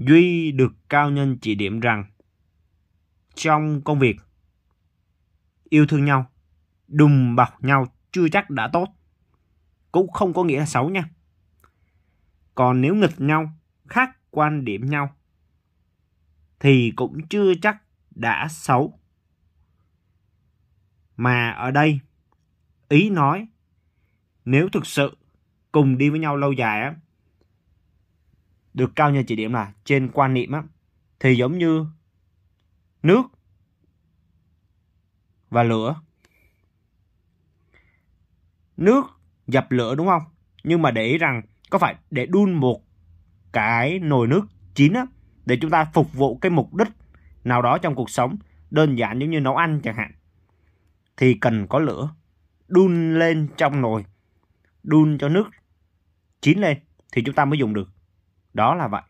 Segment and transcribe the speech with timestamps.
[0.00, 2.04] Duy được cao nhân chỉ điểm rằng
[3.34, 4.16] trong công việc
[5.68, 6.30] yêu thương nhau,
[6.88, 8.88] đùm bọc nhau chưa chắc đã tốt.
[9.92, 11.04] Cũng không có nghĩa là xấu nha.
[12.54, 13.52] Còn nếu nghịch nhau,
[13.88, 15.16] khác quan điểm nhau,
[16.60, 18.98] thì cũng chưa chắc đã xấu.
[21.16, 22.00] Mà ở đây,
[22.88, 23.48] ý nói,
[24.44, 25.16] nếu thực sự
[25.72, 26.94] cùng đi với nhau lâu dài á,
[28.74, 30.62] được cao nhân chỉ điểm là trên quan niệm á,
[31.20, 31.86] thì giống như
[33.02, 33.22] nước
[35.50, 36.00] và lửa.
[38.76, 39.04] Nước
[39.46, 40.22] dập lửa đúng không?
[40.64, 42.80] Nhưng mà để ý rằng có phải để đun một
[43.52, 44.42] cái nồi nước
[44.74, 45.06] chín á
[45.46, 46.88] để chúng ta phục vụ cái mục đích
[47.44, 48.36] nào đó trong cuộc sống
[48.70, 50.12] đơn giản giống như nấu ăn chẳng hạn
[51.16, 52.14] thì cần có lửa
[52.68, 54.04] đun lên trong nồi
[54.82, 55.50] đun cho nước
[56.40, 56.78] chín lên
[57.12, 57.88] thì chúng ta mới dùng được
[58.54, 59.02] đó là vậy.